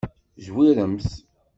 [0.45, 1.07] Zwiremt.